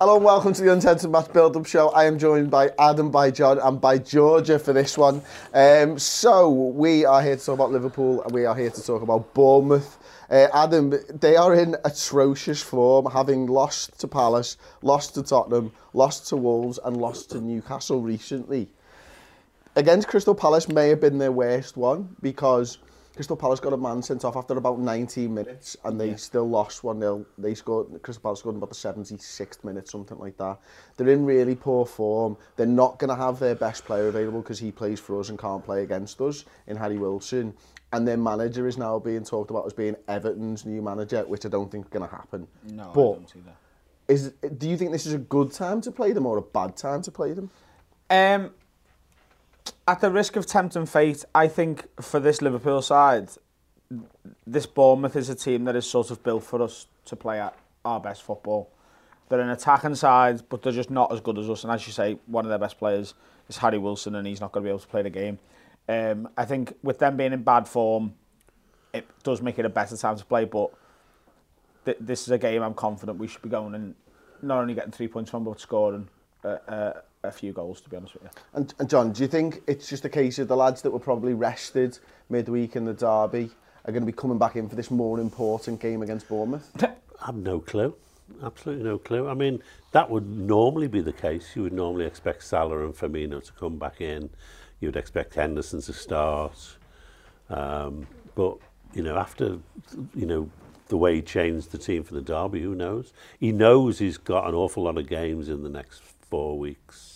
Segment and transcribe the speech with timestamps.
[0.00, 1.90] Hello and welcome to the Uncensored Match Build-Up Show.
[1.90, 5.22] I am joined by Adam, by John and by Georgia for this one.
[5.54, 9.02] Um, so, we are here to talk about Liverpool and we are here to talk
[9.02, 9.96] about Bournemouth.
[10.28, 16.28] Uh, Adam, they are in atrocious form, having lost to Palace, lost to Tottenham, lost
[16.30, 18.68] to Wolves and lost to Newcastle recently.
[19.76, 22.78] Against Crystal Palace may have been their worst one because
[23.14, 26.16] Crystal Palace got a man sent off after about 19 minutes and they yeah.
[26.16, 27.24] still lost 1-0.
[27.38, 30.58] They scored, Crystal Palace scored in about the 76th minute, something like that.
[30.96, 32.36] They're in really poor form.
[32.56, 35.38] They're not going to have their best player available because he plays for us and
[35.38, 37.54] can't play against us in Harry Wilson.
[37.92, 41.48] And their manager is now being talked about as being Everton's new manager, which I
[41.48, 42.48] don't think is going to happen.
[42.64, 43.56] No, but I don't see that.
[44.08, 46.76] Is, do you think this is a good time to play them or a bad
[46.76, 47.48] time to play them?
[48.10, 48.50] Um,
[49.86, 53.28] at the risk of tempting fate, I think for this Liverpool side,
[54.46, 57.54] this Bournemouth is a team that is sort of built for us to play at
[57.84, 58.70] our best football.
[59.28, 61.64] They're an attacking side, but they're just not as good as us.
[61.64, 63.14] And as you say, one of their best players
[63.48, 65.38] is Harry Wilson, and he's not going to be able to play the game.
[65.88, 68.14] Um, I think with them being in bad form,
[68.92, 70.70] it does make it a better time to play, but
[71.84, 73.94] th this is a game I'm confident we should be going and
[74.40, 76.08] not only getting three points from, but scoring
[76.42, 76.92] Uh, uh,
[77.24, 78.30] a few goals, to be honest with you.
[78.54, 80.98] And, and John, do you think it's just a case of the lads that were
[80.98, 83.50] probably rested midweek in the derby
[83.84, 86.70] are going to be coming back in for this more important game against Bournemouth?
[86.82, 87.94] I have no clue.
[88.42, 89.28] Absolutely no clue.
[89.28, 91.54] I mean, that would normally be the case.
[91.54, 94.30] You would normally expect Salah and Firmino to come back in.
[94.80, 96.76] You would expect Henderson to start.
[97.50, 98.56] Um, but,
[98.94, 99.58] you know, after,
[100.14, 100.50] you know,
[100.88, 103.12] the way he changed the team for the derby, who knows?
[103.38, 107.13] He knows he's got an awful lot of games in the next four weeks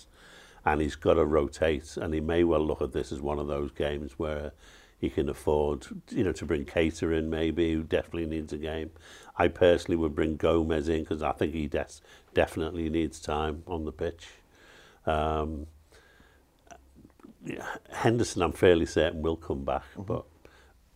[0.73, 3.47] and he's got to rotate and he may well look at this as one of
[3.47, 4.53] those games where
[4.99, 8.91] he can afford you know to bring Keita in maybe who definitely needs a game.
[9.37, 12.01] I personally would bring Gomez in because I think he des
[12.35, 14.29] definitely needs time on the pitch.
[15.07, 15.67] Um,
[17.91, 20.07] Henderson I'm fairly certain will come back mm -hmm.
[20.07, 20.25] but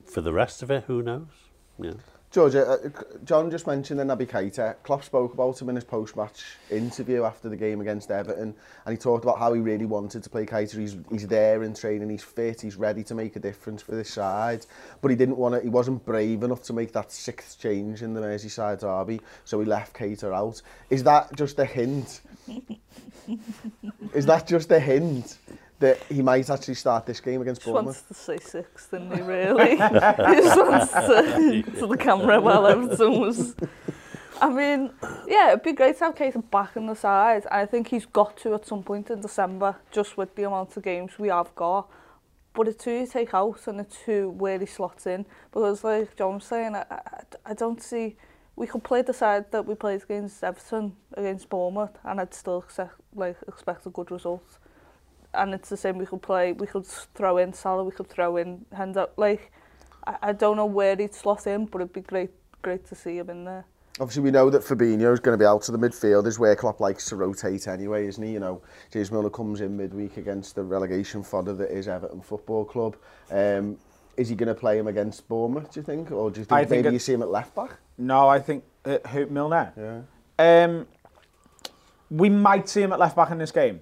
[0.04, 1.34] for the rest of it who knows?
[1.78, 4.76] Yeah Georgia, uh, uh John just mentioned the Naby Keita.
[4.82, 8.54] Klopp spoke about him in his post-match interview after the game against Everton,
[8.86, 10.78] and he talked about how he really wanted to play Keita.
[10.78, 14.10] He's, he's there in training, he's fit, he's ready to make a difference for this
[14.10, 14.64] side,
[15.02, 18.14] but he didn't want to, he wasn't brave enough to make that sixth change in
[18.14, 20.62] the Merseyside derby, so he left Keita out.
[20.88, 22.22] Is that just a hint?
[24.14, 25.36] Is that just a hint
[25.82, 28.04] that he might actually start this game against just Bournemouth.
[28.08, 29.70] Just wants to say six, didn't he, really?
[29.70, 33.56] he just wants to, to the camera while Everton was...
[34.40, 34.90] I mean,
[35.26, 37.46] yeah, it'd be great to have Keita back in the side.
[37.50, 40.82] I think he's got to at some point in December, just with the amount of
[40.84, 41.88] games we have got.
[42.54, 45.26] But it's who you take out and it's who where he slots in.
[45.52, 48.16] Because like John was saying, I, I, I don't see...
[48.54, 52.58] We could play the side that we played against Everton, against Bournemouth, and I'd still
[52.58, 54.58] accept, like, expect a good result.
[55.34, 58.36] And it's the same we could play we could throw in Salah we could throw
[58.36, 59.52] in Hendo like
[60.06, 62.30] I, I don't know where he'd slot in but it'd be great
[62.62, 63.64] great to see him in there
[64.00, 66.56] Obviously, we know that Fabinho is going to be out of the midfield, is where
[66.56, 68.32] Klopp likes to rotate anyway, isn't he?
[68.32, 72.64] You know, James Milner comes in midweek against the relegation fodder that is Everton Football
[72.64, 72.96] Club.
[73.30, 73.76] Um,
[74.16, 76.10] is he going to play him against Bournemouth, do you think?
[76.10, 77.72] Or do you think I maybe think it, you see him at left back?
[77.98, 80.06] No, I think uh, who, Milner.
[80.38, 80.64] Yeah.
[80.64, 80.86] Um,
[82.10, 83.80] we might see him at left back in this game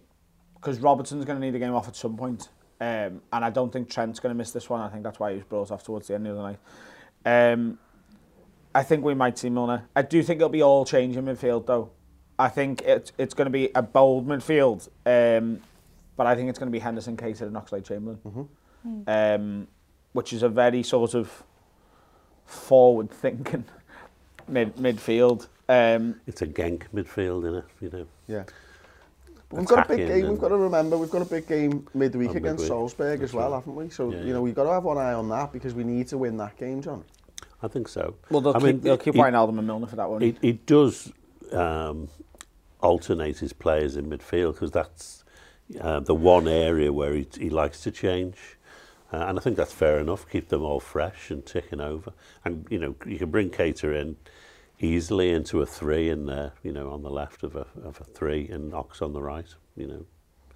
[0.61, 2.49] because Robertson's going to need a game off at some point.
[2.81, 4.81] Um, and I don't think Trent's going to miss this one.
[4.81, 6.59] I think that's why he was brought off towards the end of the night.
[7.25, 7.79] Um,
[8.75, 9.89] I think we might see Milner.
[9.95, 11.91] I do think it'll be all change in midfield, though.
[12.39, 15.61] I think it, it's going to be a bold midfield, um,
[16.17, 18.49] but I think it's going to be Henderson, Keita and Oxlade-Chamberlain, mm
[18.85, 19.35] -hmm.
[19.37, 19.67] um,
[20.13, 21.45] which is a very sort of
[22.47, 23.65] forward-thinking
[24.49, 25.49] mid midfield.
[25.69, 27.65] Um, it's a Genk midfield, isn't it?
[27.81, 28.07] You know.
[28.27, 28.45] Yeah.
[29.51, 30.29] We've got a big game.
[30.29, 32.69] We've got to remember we've got a big game midweek against midweek.
[32.69, 33.91] Salzburg as well, haven't we?
[33.91, 36.09] So yeah, you know we've got to have one eye on that because we need
[36.09, 37.05] to win that game, John.
[37.63, 38.15] I think so.
[38.31, 40.23] Well, they'll I keep, mean, they'll keep Wijnaldum and Milner for that one.
[40.23, 41.13] He, he does
[41.53, 42.09] um,
[42.81, 45.25] alternate his players in midfield because that's
[45.81, 48.37] uh, the one area where he, he likes to change.
[49.13, 50.29] Uh, and I think that's fair enough.
[50.31, 52.13] Keep them all fresh and ticking over.
[52.45, 54.17] And, you know, you can bring Cater in,
[54.81, 58.05] easily into a three in there, you know, on the left of a, of a
[58.05, 60.07] three and Ox on the right, you know.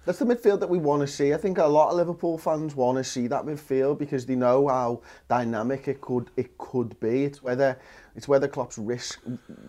[0.05, 1.33] That's the midfield that we want to see.
[1.33, 4.67] I think a lot of Liverpool fans want to see that midfield because they know
[4.67, 7.23] how dynamic it could it could be.
[7.23, 7.79] It's whether
[8.15, 9.19] it's whether Klopp's risk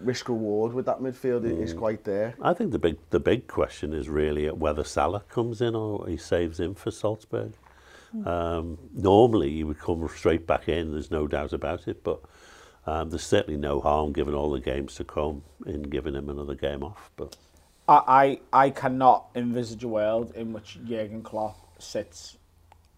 [0.03, 1.63] risk reward with that midfield mm.
[1.63, 2.35] is quite there.
[2.43, 6.19] I think the big the big question is really whether Salah comes in or he
[6.19, 7.55] saves in for Salzburg.
[8.15, 8.27] Mm.
[8.27, 10.93] Um, normally he would come straight back in.
[10.93, 12.21] There's no doubt about it, but
[12.87, 16.55] Um, there's certainly no harm given all the games to come in giving him another
[16.55, 17.11] game off.
[17.17, 17.37] But
[17.89, 22.37] I, I, I cannot envisage a world in which Jurgen Klopp sits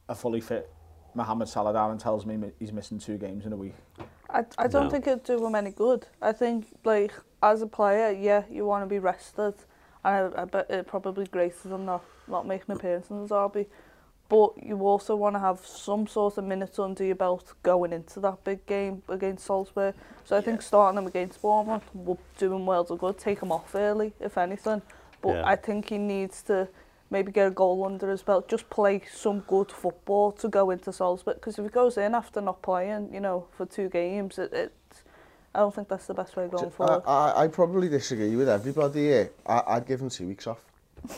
[0.09, 0.71] a fully fit
[1.15, 3.75] Mohamed Salah down and tells me he's missing two games in a week.
[4.31, 4.91] I, I don't no.
[4.91, 6.07] think it'd do him any good.
[6.21, 7.13] I think, like,
[7.43, 9.55] as a player, yeah, you want to be rested.
[10.05, 13.67] And I, I bet it probably graces him not, not making appearances in the derby.
[14.29, 18.21] But you also want to have some sort of minutes under your belt going into
[18.21, 19.95] that big game against Salzburg.
[20.25, 23.17] So I think starting him against Bournemouth will do him well of good.
[23.17, 24.83] Take him off early, if anything.
[25.23, 25.47] But Yeah.
[25.47, 26.69] I think he needs to
[27.11, 28.49] maybe get a goal under his belt.
[28.49, 31.37] Just play some good football to go into Salzburg.
[31.37, 34.75] Because if he goes in after not playing, you know, for two games, it, it
[35.55, 37.03] I don't think that's the best way going I, forward.
[37.07, 39.31] I, I probably disagree with everybody here.
[39.47, 40.61] I, I'd give him two weeks off,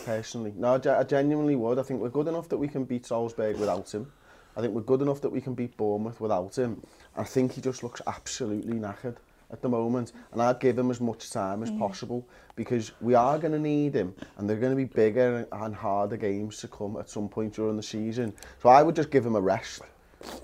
[0.04, 0.52] personally.
[0.56, 1.78] No, I genuinely would.
[1.78, 4.10] I think we're good enough that we can beat Salzburg without him.
[4.56, 6.82] I think we're good enough that we can beat Bournemouth without him.
[7.16, 9.16] I think he just looks absolutely knackered
[9.52, 13.38] at the moment and I'd give him as much time as possible because we are
[13.38, 16.96] going to need him and they're going to be bigger and harder games to come
[16.98, 18.32] at some point during the season.
[18.62, 19.82] So I would just give him a rest.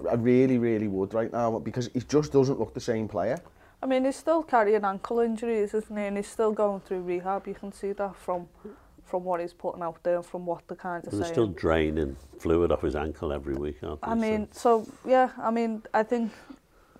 [0.08, 3.38] I really, really would right now because he just doesn't look the same player.
[3.82, 6.04] I mean, he's still carrying ankle injuries, isn't he?
[6.04, 7.46] And he's still going through rehab.
[7.46, 8.48] You can see that from
[9.06, 11.34] from what he's putting out there and from what the kind of And they're saying.
[11.34, 14.08] still draining fluid off his ankle every week, aren't they?
[14.08, 16.32] I mean, so yeah, I mean, I think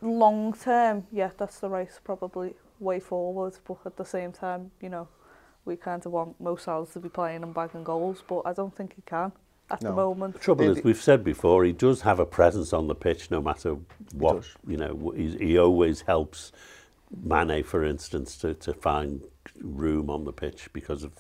[0.01, 3.55] long term, yeah, that's the right probably way forward.
[3.67, 5.09] But at the same time, you know,
[5.65, 8.75] we kind of want Mo Salah to be playing and bagging goals, but I don't
[8.75, 9.33] think he can
[9.71, 10.35] at the moment.
[10.35, 13.31] The trouble Did is, we've said before, he does have a presence on the pitch
[13.31, 13.77] no matter
[14.13, 16.53] what, you know, he's, he always helps
[17.23, 19.25] Mane, for instance, to, to find
[19.61, 21.13] room on the pitch because of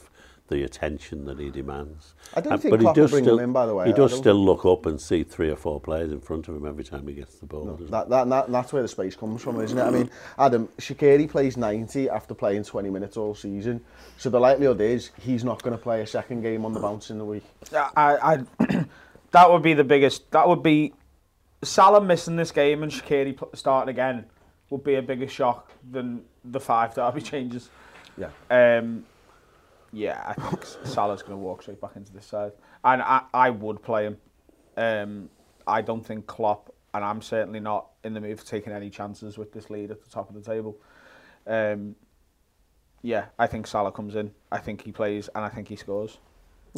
[0.48, 2.14] the attention that he demands.
[2.34, 3.86] I don't uh, think but Klopp he does still, him in, by the way.
[3.86, 6.66] He does still look up and see three or four players in front of him
[6.66, 7.64] every time he gets the ball.
[7.64, 9.82] No, that, that, that, that's where the space comes from, isn't it?
[9.82, 13.80] I mean, Adam, Shaqiri plays 90 after playing 20 minutes all season,
[14.18, 17.10] so the likelihood is he's not going to play a second game on the bounce
[17.10, 17.44] in the week.
[17.72, 18.84] I, I,
[19.32, 20.92] that would be the biggest, that would be
[21.62, 24.26] Salah missing this game and Shaqiri starting again
[24.70, 27.70] would be a bigger shock than the five derby changes.
[28.16, 28.30] Yeah.
[28.50, 29.04] Um,
[29.92, 32.52] yeah, I think Salah's going to walk straight back into this side.
[32.84, 34.18] And I, I would play him.
[34.76, 35.30] Um,
[35.66, 39.38] I don't think Klopp, and I'm certainly not in the mood for taking any chances
[39.38, 40.76] with this lead at the top of the table.
[41.46, 41.96] Um,
[43.02, 44.32] yeah, I think Salah comes in.
[44.50, 46.18] I think he plays, and I think he scores.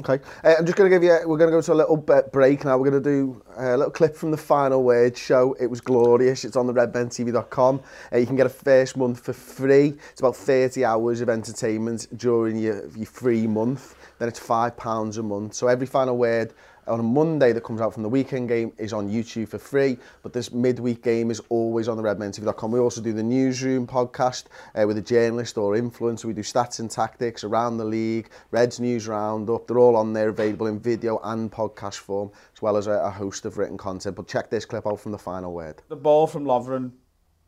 [0.00, 0.25] Okay.
[0.45, 2.65] Uh, I'm just going to give you, we're going to go to a little break
[2.65, 2.79] now.
[2.79, 5.56] We're going to do a little clip from the Final Word show.
[5.59, 6.45] It was glorious.
[6.45, 7.81] It's on the redmentv.com.
[8.12, 9.95] Uh, you can get a first month for free.
[10.12, 13.97] It's about 30 hours of entertainment during your, your free month.
[14.21, 15.55] Then it's £5 a month.
[15.55, 16.55] So every Final Word
[16.88, 19.99] on a Monday that comes out from the weekend game is on YouTube for free,
[20.23, 22.73] but this midweek game is always on the redmentv.com.
[22.73, 24.44] We also do the newsroom podcast
[24.75, 26.25] uh, with a journalist or influencer.
[26.25, 29.67] We do stats and tactics around the league, Reds news roundup.
[29.67, 33.11] They're all on there, available in video and podcast form, as well as a, a
[33.11, 34.17] host of written content.
[34.17, 35.82] But check this clip out from the final word.
[35.88, 36.93] The ball from Lovren,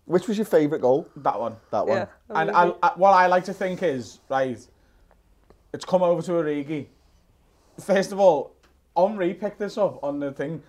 [0.04, 1.08] Which was your favourite goal?
[1.16, 1.56] that one.
[1.70, 1.96] That one.
[1.98, 2.06] Yeah.
[2.30, 4.58] And I, I, what I like to think is, right,
[5.72, 6.86] it's come over to Origi.
[7.80, 8.54] First of all,
[8.96, 10.62] Henri picked this up on the thing.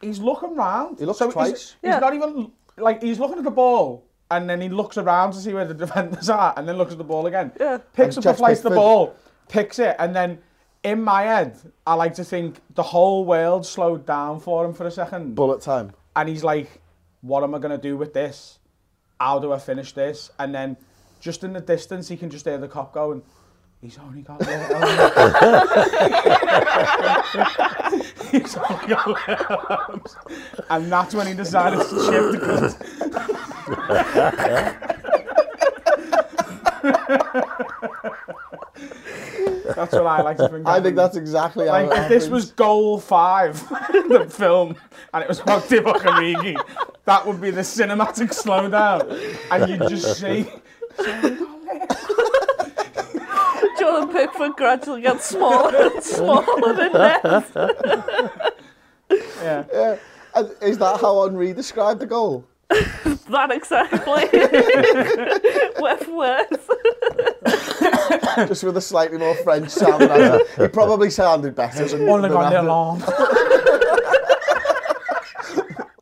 [0.00, 0.98] He's looking round.
[0.98, 1.50] He looks he's- twice.
[1.50, 1.98] He's, Yeah.
[1.98, 5.52] not even, like, he's looking at the ball, and then he looks around to see
[5.52, 7.52] where the defenders are, and then looks at the ball again.
[7.60, 7.78] Yeah.
[7.92, 9.14] Picks And up a Jeff place the ball,
[9.48, 10.38] picks it, and then
[10.82, 14.86] in my head, I like to think the whole world slowed down for him for
[14.86, 15.34] a second.
[15.34, 15.92] Bullet time.
[16.16, 16.80] and he's like,
[17.20, 18.58] "What am I gonna do with this?
[19.20, 20.76] How do I finish this?" And then,
[21.20, 23.22] just in the distance, he can just hear the cop going,
[23.80, 24.90] "He's only got little arms."
[28.30, 29.28] He's only got
[29.70, 30.16] arms.
[30.68, 32.76] And that's when he decided to chip the cut.
[39.74, 40.66] that's what I like to think.
[40.66, 43.60] I think that's exactly how it if this was goal five,
[43.94, 44.76] in the film,
[45.12, 46.56] and it was about Divock Origi,
[47.04, 49.08] that would be the cinematic slowdown.
[49.50, 50.46] And you just see,
[54.40, 57.20] Jordan Pickford gradually gets smaller and smaller in net.
[59.42, 59.64] yeah.
[59.72, 59.96] Yeah.
[60.34, 62.44] And is that how Henri described the goal?
[63.30, 64.24] That exactly.
[65.80, 66.68] With words.
[68.48, 70.02] Just with a slightly more French sound.
[70.02, 72.66] than I- He probably sounded better than, Only than got Adam.
[72.66, 73.04] little arms.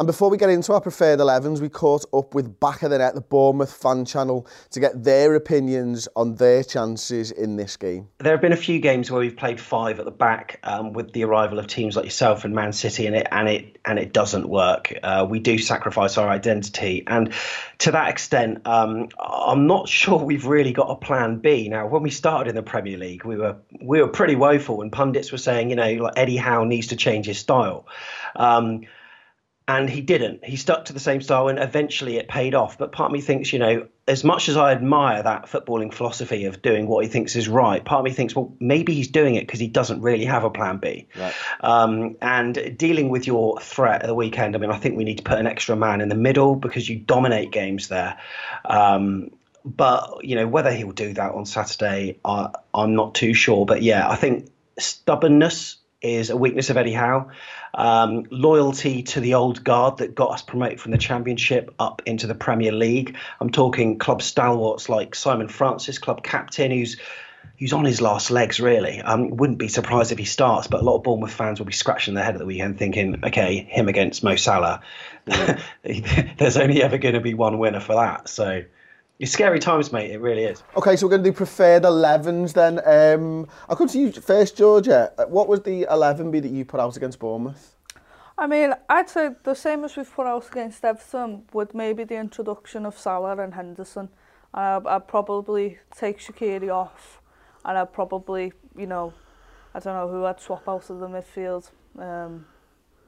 [0.00, 2.98] And before we get into our preferred 11s, we caught up with Back of the
[2.98, 8.06] Net, the Bournemouth fan channel, to get their opinions on their chances in this game.
[8.18, 11.14] There have been a few games where we've played five at the back um, with
[11.14, 14.12] the arrival of teams like yourself and Man City, and it and it and it
[14.12, 14.96] doesn't work.
[15.02, 17.34] Uh, we do sacrifice our identity, and
[17.78, 21.68] to that extent, um, I'm not sure we've really got a plan B.
[21.68, 24.92] Now, when we started in the Premier League, we were we were pretty woeful, and
[24.92, 27.88] pundits were saying, you know, like Eddie Howe needs to change his style.
[28.36, 28.82] Um,
[29.68, 30.42] and he didn't.
[30.42, 32.78] He stuck to the same style, and eventually it paid off.
[32.78, 36.46] But part of me thinks, you know, as much as I admire that footballing philosophy
[36.46, 39.34] of doing what he thinks is right, part of me thinks, well, maybe he's doing
[39.34, 41.06] it because he doesn't really have a plan B.
[41.14, 41.34] Right.
[41.60, 45.18] Um, and dealing with your threat at the weekend, I mean, I think we need
[45.18, 48.18] to put an extra man in the middle because you dominate games there.
[48.64, 49.30] Um,
[49.64, 53.66] but you know whether he'll do that on Saturday, I, I'm not too sure.
[53.66, 54.48] But yeah, I think
[54.78, 57.30] stubbornness is a weakness of Eddie Howe.
[57.74, 62.26] Um, loyalty to the old guard that got us promoted from the Championship up into
[62.26, 63.16] the Premier League.
[63.40, 66.96] I'm talking club stalwarts like Simon Francis, club captain, who's
[67.58, 69.00] who's on his last legs, really.
[69.00, 71.72] Um, wouldn't be surprised if he starts, but a lot of Bournemouth fans will be
[71.72, 74.80] scratching their head at the weekend thinking, okay, him against Mo Salah.
[75.82, 78.28] There's only ever going to be one winner for that.
[78.28, 78.62] So
[79.18, 80.10] it's scary times, mate.
[80.10, 80.62] It really is.
[80.76, 82.78] Okay, so we're going to do preferred 11s then.
[82.86, 85.12] Um, I'll come to you first, Georgia.
[85.18, 87.74] Uh, What was the 11 be that you put out against Bournemouth?
[88.36, 92.16] I mean, I'd say the same as we've put out against Everton, with maybe the
[92.16, 94.08] introduction of Salah and Henderson.
[94.54, 97.20] And I'd, I'd probably take Shaqiri off,
[97.64, 99.12] and I'd probably, you know,
[99.74, 101.70] I don't know who I'd swap out of the midfield.
[101.98, 102.46] Um,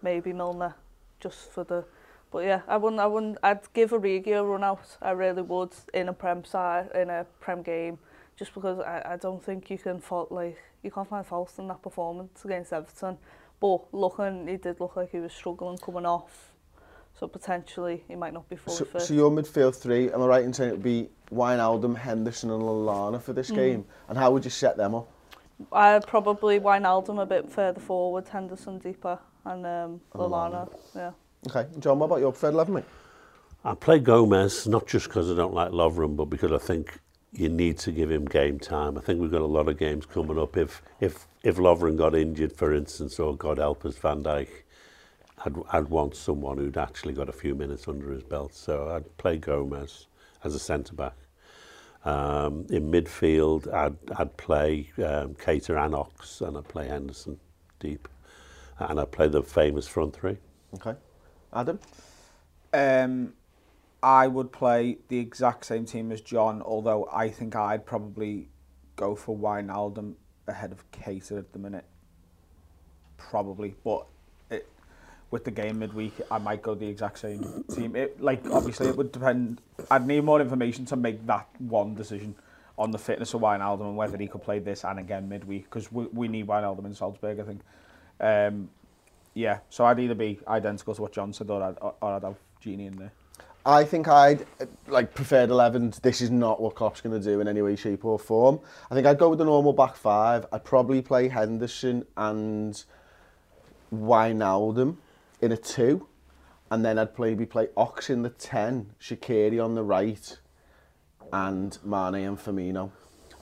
[0.02, 0.74] maybe Milner,
[1.20, 1.84] just for the.
[2.30, 4.96] But yeah, I wouldn't, I wouldn't, I'd give Origi a run out.
[5.02, 7.98] I really would in a prem side, in a prem game,
[8.36, 11.68] just because I, I don't think you can fault like you can't find fault in
[11.68, 13.18] that performance against Everton.
[13.60, 16.52] But looking, he did look like he was struggling coming off.
[17.18, 19.02] So potentially he might not be fully so, fit.
[19.02, 22.62] So your midfield three, am I right in saying it would be Wijnaldum, Henderson and
[22.62, 23.56] Lallana for this mm.
[23.56, 23.84] game?
[24.08, 25.08] And how would you set them up?
[25.72, 30.68] I probably Wijnaldum a bit further forward, Henderson deeper and um, Lallana, Lallana.
[30.94, 31.10] yeah.
[31.48, 32.84] Okay, John, what about your preferred 11, mate?
[33.64, 36.98] I play Gomez not just because I don't like Lovren, but because I think
[37.32, 38.98] you need to give him game time.
[38.98, 40.56] I think we've got a lot of games coming up.
[40.56, 44.48] If if if Lovren got injured, for instance, or God help us, Van Dijk,
[45.44, 48.54] I'd I'd want someone who'd actually got a few minutes under his belt.
[48.54, 50.06] So I'd play Gomez
[50.44, 51.14] as a centre back.
[52.04, 57.38] Um, in midfield, I'd I'd play um, Keita and Ox, and I'd play Henderson
[57.78, 58.08] deep,
[58.78, 60.38] and I'd play the famous front three.
[60.74, 60.94] Okay.
[61.52, 61.78] Adam.
[62.72, 63.34] Um,
[64.02, 68.48] I would play the exact same team as John, although I think I'd probably
[68.96, 70.14] go for Wijnaldum
[70.46, 71.84] ahead of Cater at the minute.
[73.18, 74.06] Probably, but
[74.50, 74.66] it,
[75.30, 77.94] with the game midweek, I might go the exact same team.
[77.94, 79.60] It, like, obviously, it would depend.
[79.90, 82.34] I'd need more information to make that one decision
[82.78, 85.92] on the fitness of Wijnaldum and whether he could play this and again midweek, because
[85.92, 87.60] we, we need Wijnaldum in Salzburg, I think.
[88.18, 88.70] Um,
[89.40, 92.36] yeah, so I'd either be identical to what John said or I'd, or I'd have
[92.62, 93.12] Gini in there.
[93.64, 94.46] I think I'd,
[94.86, 96.00] like, preferred 11s.
[96.00, 98.60] This is not what Klopp's going to do in any way, shape or form.
[98.90, 100.46] I think I'd go with the normal back five.
[100.50, 102.82] I'd probably play Henderson and
[103.94, 104.96] Wijnaldum
[105.42, 106.06] in a two.
[106.70, 110.38] And then I'd maybe play Ox in the 10, Shaqiri on the right,
[111.32, 112.90] and Mane and Firmino.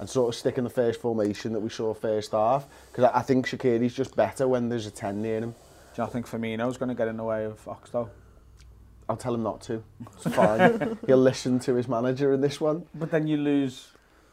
[0.00, 2.66] And sort of stick in the first formation that we saw first half.
[2.90, 5.54] Because I I think Shaqiri's just better when there's a 10 near him.
[5.98, 8.08] Do you think Firmino's going to get in the way of Oxtow?
[9.08, 9.82] I'll tell him not to.
[10.14, 10.96] It's fine.
[11.08, 12.86] He'll listen to his manager in this one.
[12.94, 13.88] But then you lose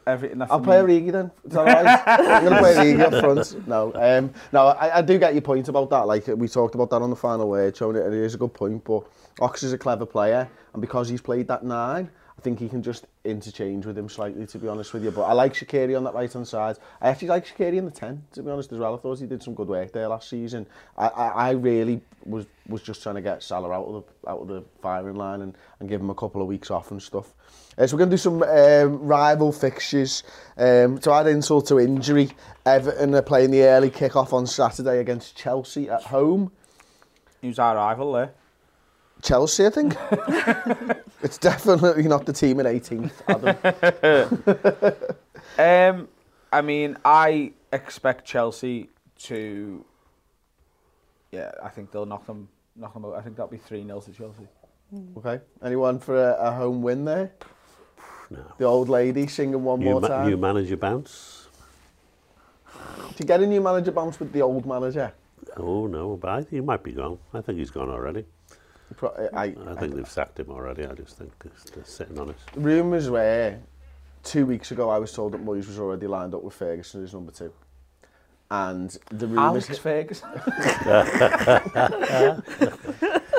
[0.06, 0.40] everything.
[0.42, 1.32] I'll play Origi then.
[1.44, 2.02] Is that all right?
[2.06, 3.66] I'm going to play Origi up front.
[3.66, 6.06] No, um, no, I, I do get your point about that.
[6.06, 8.54] Like we talked about that on the final word, showing it, it is a good
[8.54, 8.84] point.
[8.84, 9.02] But
[9.40, 12.82] Ox is a clever player, and because he's played that nine, I think he can
[12.82, 15.10] just interchange with him slightly, to be honest with you.
[15.10, 16.76] But I like Shaqiri on that right hand side.
[17.00, 18.94] I actually like Shaqiri in the ten, to be honest as well.
[18.94, 20.66] I thought he did some good work there last season.
[20.98, 24.40] I, I, I really was was just trying to get Salah out of the out
[24.40, 27.32] of the firing line and, and give him a couple of weeks off and stuff.
[27.78, 30.22] Uh, so we're going to do some um, rival fixtures.
[30.56, 32.30] Um, to add insult to injury,
[32.64, 36.52] Everton are playing the early kick-off on Saturday against Chelsea at home.
[37.42, 38.32] Who's our rival there?
[39.30, 39.96] Chelsea, I think.
[41.22, 44.94] it's definitely not the team in 18th, Adam.
[45.58, 46.08] Um,
[46.52, 48.90] I mean, I expect Chelsea
[49.20, 49.84] to.
[51.32, 53.14] Yeah, I think they'll knock them, knock them out.
[53.14, 54.46] I think that'll be three 0 to Chelsea.
[55.16, 55.40] Okay.
[55.62, 57.30] Anyone for a, a home win there?
[58.28, 58.44] No.
[58.58, 60.28] The old lady singing one New, more ma- time.
[60.28, 61.46] new manager bounce.
[63.16, 65.12] to get a new manager bounce with the old manager.
[65.56, 67.18] Oh no, but I think he might be gone.
[67.32, 68.24] I think he's gone already.
[68.94, 70.86] Pro- I, I think they've sacked him already.
[70.86, 72.36] I just think they're, they're sitting on it.
[72.54, 73.58] rumours were
[74.22, 77.14] two weeks ago I was told that Moyes was already lined up with Ferguson as
[77.14, 77.52] number two.
[78.50, 79.68] And the rumours...
[79.68, 80.28] Alex Ferguson.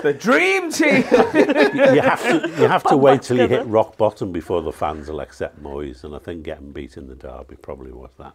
[0.04, 0.96] the dream team.
[0.96, 5.08] you have to you have to wait till you hit rock bottom before the fans
[5.08, 8.34] will accept Moyes, and I think getting beat in the derby probably was that.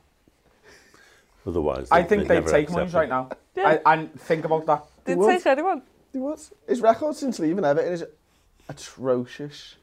[1.46, 3.28] Otherwise, I think they'd they'd take Moyes right now.
[3.54, 3.80] Yeah.
[3.84, 4.84] I, and think about that.
[5.04, 5.30] Did would.
[5.30, 5.82] take anyone?
[6.12, 6.52] He was.
[6.68, 8.04] His record since leaving Everton is
[8.68, 9.76] atrocious.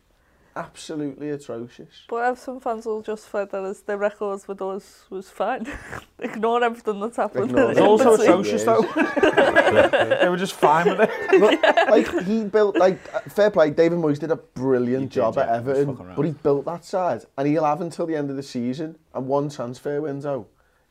[0.55, 2.03] Absolutely atrocious.
[2.09, 5.65] But Everton fans will justify that as their records with us was fine.
[6.19, 7.51] Ignore everything that's happened.
[7.51, 8.81] Ignore It's also atrocious though.
[10.21, 11.89] they were just fine with it.
[11.89, 13.69] like he built like fair play.
[13.69, 17.25] David Moyes did a brilliant did, job yeah, at Everton, but he built that side,
[17.37, 18.97] and he'll have until the end of the season.
[19.13, 20.47] And one transfer window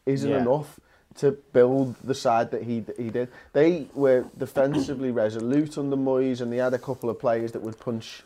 [0.07, 0.39] isn't Yeah.
[0.39, 0.81] enough
[1.19, 3.29] to build the side that he he did.
[3.53, 7.79] They were defensively resolute under Moyes, and they had a couple of players that would
[7.79, 8.23] punch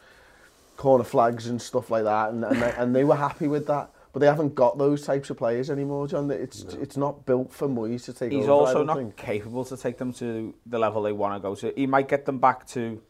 [0.77, 3.91] corner flags and stuff like that, and and they, and they were happy with that.
[4.13, 6.31] But they haven't got those types of players anymore, John.
[6.31, 8.53] It's it's not built for Moyes to take He's over.
[8.53, 9.17] I also don't not think.
[9.17, 11.73] capable to take them to the level they want to go to.
[11.75, 13.01] He might get them back to,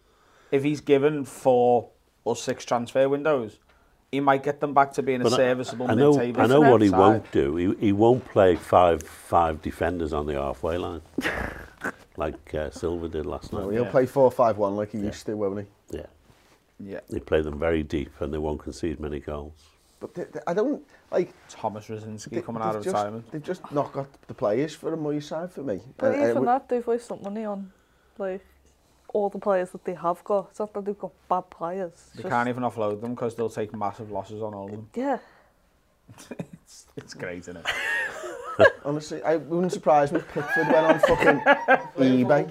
[0.53, 1.89] if he's given four
[2.25, 3.59] or six transfer windows,
[4.13, 6.47] he might get them back to being a But I- serviceable I know, mid-table I
[6.47, 6.99] know what he side.
[6.99, 7.57] won't do.
[7.57, 11.01] He, he won't play five five defenders on the halfway line,
[12.19, 13.73] like uh, Silva did last No, night.
[13.73, 13.91] he'll Yeah.
[13.91, 15.97] play four five one like he used to, won't he?
[15.97, 16.07] Yeah,
[16.79, 19.55] Yeah, they play them very deep, and they won't concede many goals.
[19.99, 21.33] But they, they, I don't like.
[21.49, 23.31] Thomas Rosinski they- coming out of just, retirement.
[23.33, 25.81] They've just not got the players for a Moyes side for me.
[25.97, 27.73] But Uh, uh, even we- that, they've wasted money on
[28.19, 28.45] like
[29.13, 30.49] all the players that they have got.
[30.51, 31.93] It's not that they've got bad players.
[31.93, 34.71] It's They just- can't even offload them because they'll take massive losses on all of
[34.73, 34.89] them.
[34.95, 35.19] Yeah.
[36.65, 37.67] It's, it's great, isn't it?
[38.85, 41.41] Honestly, I wouldn't surprise me if Pickford went on fucking
[41.99, 42.49] eBay.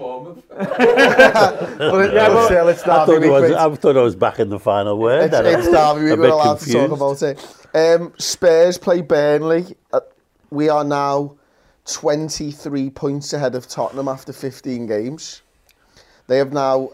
[0.50, 3.58] but yeah, but still, it's I Derby thought, week, I, was, mate.
[3.58, 5.24] I thought I was back in the final word.
[5.24, 5.46] It's, then.
[5.60, 7.66] It's Derby week, we're bit allowed to talk about it.
[7.74, 9.76] Um, Spurs play Burnley.
[9.94, 10.02] Uh,
[10.50, 11.36] we are now
[11.86, 15.42] 23 points ahead of Tottenham after 15 games.
[16.28, 16.90] They have now,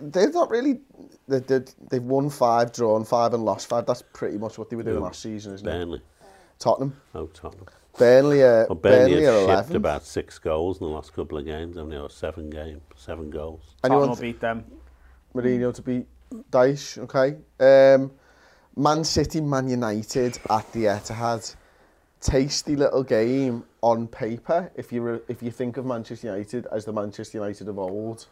[0.00, 0.80] they've not really,
[1.28, 3.86] they, they, they've won five, drawn five and lost five.
[3.86, 5.02] That's pretty much what they were doing Who?
[5.02, 5.70] last season, isn't it?
[5.70, 6.02] Burnley.
[6.58, 6.96] Tottenham.
[7.14, 7.66] Oh, Tottenham.
[7.98, 9.76] Burnley are, Well, Burnley, Burnley have shipped 11.
[9.76, 11.78] about six goals in the last couple of games.
[11.78, 13.74] Only got seven games, seven goals.
[13.82, 14.64] Tottenham Anyone will beat them.
[15.34, 16.06] Mourinho to beat
[16.50, 17.36] Dyche, okay.
[17.60, 18.10] Um,
[18.76, 21.54] Man City, Man United at the Etihad.
[22.20, 24.70] Tasty little game on paper.
[24.74, 28.26] If you re- if you think of Manchester United as the Manchester United of old,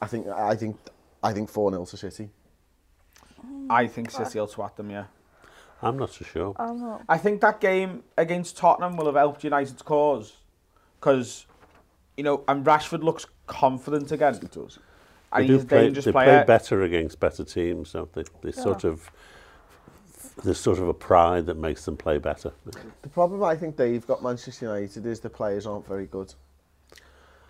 [0.00, 0.76] I think I think
[1.22, 2.30] I think 4-0 to City.
[3.70, 5.04] I think City will twat them, yeah.
[5.82, 6.54] I'm not so sure.
[6.56, 7.02] I'm not.
[7.08, 10.38] I think that game against Tottenham will have helped United's cause.
[10.98, 11.46] Because,
[12.16, 14.34] you know, and Rashford looks confident again.
[14.34, 14.78] It does.
[15.32, 16.38] And they he's do play, dangerous they player.
[16.38, 18.24] play better against better teams, don't they?
[18.42, 18.62] They yeah.
[18.62, 19.10] sort of
[20.42, 22.52] there's sort of a pride that makes them play better.
[23.02, 26.32] The problem I think they've got Manchester United is the players aren't very good.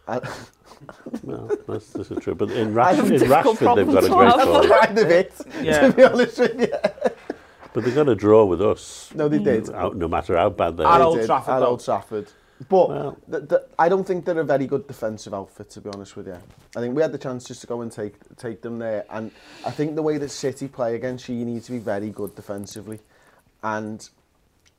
[0.09, 0.23] And,
[1.23, 2.35] Well, that's, that's true.
[2.35, 4.49] But in, I Rash, in difficult Rashford, they've got a problems great to have.
[4.49, 4.71] forward.
[4.71, 5.81] kind of it, Yeah.
[5.89, 6.73] to be honest with you.
[7.73, 9.11] But they got a draw with us.
[9.15, 9.71] No, they did.
[9.71, 11.03] Out, no matter how bad they At are.
[11.03, 11.63] Old Trafford, At.
[11.63, 12.29] Old Trafford.
[12.69, 15.91] But Well- th th I don't think they're a very good defensive outfit, to be
[15.91, 16.39] honest with you.
[16.77, 19.31] I think we had the chance just to go and take take them there, and
[19.65, 22.35] I think the way that City play against you, you need to be very good
[22.35, 22.99] defensively,
[23.63, 24.09] and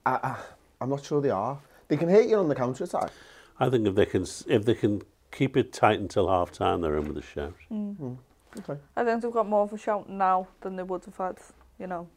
[0.06, 0.36] I, I,
[0.82, 1.58] I'm not sure they are.
[1.88, 3.12] They can hit you on the counter attack.
[3.60, 6.82] I think if they can if they can keep it tight until half time.
[6.82, 7.54] They're in with a shout.
[7.72, 7.96] Mm.
[7.98, 8.18] Mm.
[8.60, 8.80] Okay.
[8.96, 11.38] I think they've got more of a shout now than they would have had,
[11.78, 12.08] you know,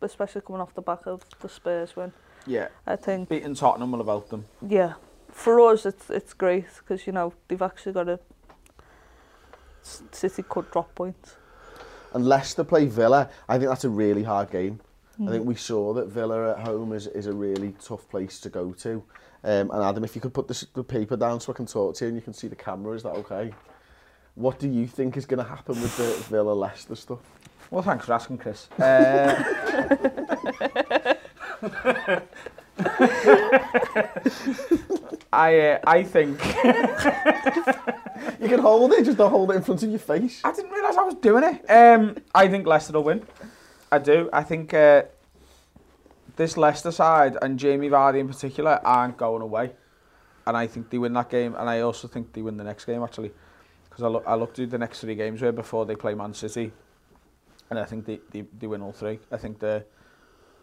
[0.00, 2.12] especially coming off the back of the Spurs win.
[2.46, 2.68] Yeah.
[2.86, 4.44] I think beating Tottenham will have helped them.
[4.66, 4.94] Yeah.
[5.30, 8.20] For us, it's it's great because you know they've actually got a
[9.82, 11.36] City could drop points.
[12.14, 14.80] Unless they play Villa, I think that's a really hard game.
[15.28, 18.48] I think we saw that Villa at home is, is a really tough place to
[18.48, 19.02] go to.
[19.44, 21.96] Um, and Adam, if you could put this, the paper down so I can talk
[21.96, 23.52] to you and you can see the camera, is that okay?
[24.34, 27.18] What do you think is going to happen with the Villa Leicester stuff?
[27.70, 28.68] Well, thanks for asking, Chris.
[31.64, 32.20] Uh,
[35.32, 36.40] I uh, I think
[38.40, 40.40] You can hold it, just don't hold it in front of your face.
[40.44, 41.70] I didn't realise I was doing it.
[41.70, 43.26] Um, I think Leicester will win.
[43.92, 44.30] I do.
[44.32, 45.02] I think uh,
[46.36, 49.72] this Leicester side and Jamie Vardy in particular aren't going away,
[50.46, 51.54] and I think they win that game.
[51.54, 53.32] And I also think they win the next game actually,
[53.84, 56.32] because I look I looked at the next three games where before they play Man
[56.32, 56.72] City,
[57.68, 59.18] and I think they, they, they win all three.
[59.30, 59.84] I think they're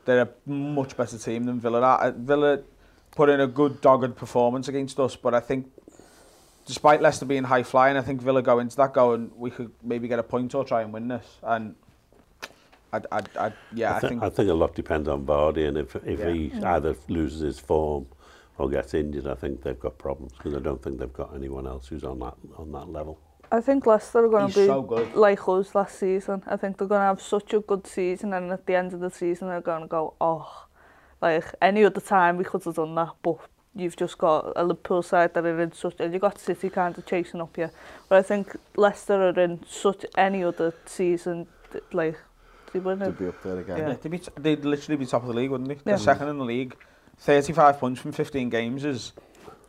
[0.06, 2.02] they're a much better team than Villa are.
[2.02, 2.62] Uh, Villa
[3.12, 5.72] put in a good dogged performance against us, but I think
[6.66, 10.08] despite Leicester being high flying, I think Villa go into that going, we could maybe
[10.08, 11.26] get a point or try and win this.
[11.44, 11.76] And
[12.92, 15.68] I'd, I'd, I'd, yeah, I, th I think I think a lot depends on Vardy,
[15.68, 16.32] and if if yeah.
[16.32, 18.08] he either loses his form
[18.58, 21.68] or gets injured, I think they've got problems because I don't think they've got anyone
[21.68, 23.20] else who's on that on that level.
[23.52, 25.16] I think Leicester are going He's to be so good.
[25.16, 26.44] like us last season.
[26.46, 29.00] I think they're going to have such a good season, and at the end of
[29.00, 30.68] the season, they're going to go, oh,
[31.22, 33.38] like any other time we could have done that, but
[33.76, 36.98] you've just got a Liverpool side that are in such, and you've got City kind
[36.98, 37.70] of chasing up you.
[38.08, 41.48] But I think Leicester are in such any other season,
[41.92, 42.20] like
[42.72, 43.20] they win To it.
[43.20, 43.78] be up there again.
[43.78, 45.76] yeah, they'd, be t- they'd literally be top of the league, wouldn't they?
[45.76, 45.82] Yeah.
[45.86, 46.76] They're second in the league.
[47.20, 49.12] 35 points from 15 games is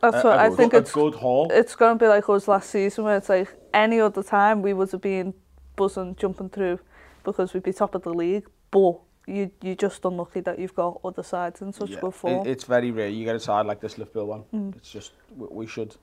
[0.01, 1.47] That's a, what a I good- think a it's good haul.
[1.51, 4.73] it's going to be like us last season where it's like any other time we
[4.73, 5.33] would have been
[5.75, 6.79] buzzing, jumping through
[7.23, 8.47] because we'd be top of the league.
[8.71, 11.99] But you, you're just unlucky that you've got other sides in such Yeah.
[11.99, 12.47] good form.
[12.47, 14.43] It, it's very rare you get a side like this Liverpool one.
[14.53, 14.75] Mm.
[14.77, 15.95] It's just, we, we should.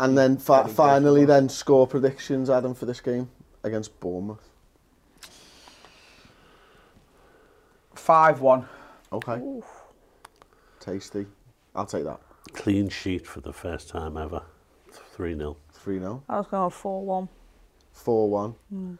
[0.00, 3.28] And then fi- Very good finally, then score predictions, Adam, for this game
[3.62, 4.48] against Bournemouth.
[8.08, 8.64] 5-1.
[9.12, 9.60] Okay.
[10.80, 11.26] Tasty.
[11.74, 12.20] I'll take that.
[12.54, 14.42] Clean sheet for the first time ever,
[14.90, 16.22] three 0 3 0.
[16.26, 17.28] I was going 4 1.
[17.92, 18.98] 4 1.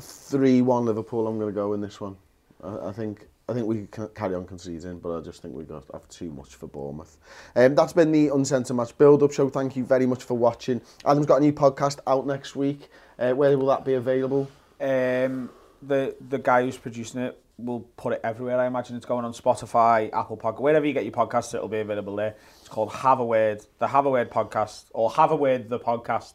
[0.00, 2.16] 3 1 Liverpool, I'm going to go in this one.
[2.62, 3.26] I, I think.
[3.48, 6.32] I think we can carry on conceding, but I just think we've got have too
[6.32, 7.16] much for Bournemouth.
[7.54, 9.48] Um, that's been the Uncensored Match build-up show.
[9.48, 10.80] Thank you very much for watching.
[11.04, 12.88] Adam's got a new podcast out next week.
[13.20, 14.50] Uh, where will that be available?
[14.80, 18.60] Um, the the guy who's producing it will put it everywhere.
[18.60, 21.78] I imagine it's going on Spotify, Apple Podcast, wherever you get your podcasts, it'll be
[21.78, 22.36] available there.
[22.60, 25.78] It's called Have a Word, the Have a Word podcast, or Have a Word the
[25.78, 26.34] podcast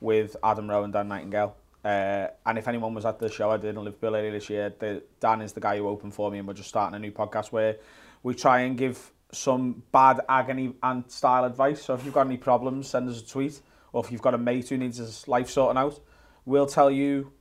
[0.00, 1.56] with Adam Rowe and Dan Nightingale.
[1.84, 4.74] Uh, and if anyone was at the show I did in Liverpool earlier this year,
[4.76, 7.12] the, Dan is the guy who opened for me, and we're just starting a new
[7.12, 7.76] podcast where
[8.24, 11.82] we try and give some bad agony and style advice.
[11.82, 13.60] So if you've got any problems, send us a tweet,
[13.92, 16.00] or if you've got a mate who needs his life sorting out,
[16.44, 17.32] we'll tell you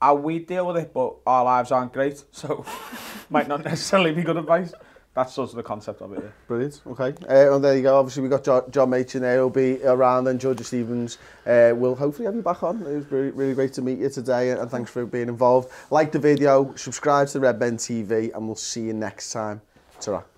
[0.00, 2.64] how we deal with it, but our lives aren't great, so
[3.28, 4.72] might not necessarily be good advice.
[5.12, 6.22] That's sort of the concept of it.
[6.22, 6.30] Yeah.
[6.46, 7.14] Brilliant, okay.
[7.28, 10.28] Uh, and there you go, obviously we've got jo John Machin there, he'll be around
[10.28, 12.80] and Georgia Stevens uh, will hopefully have you back on.
[12.82, 15.70] It was really, really great to meet you today and thanks for being involved.
[15.90, 19.60] Like the video, subscribe to Red Ben TV and we'll see you next time.
[20.00, 20.29] ta